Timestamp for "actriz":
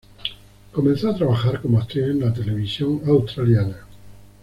1.79-2.05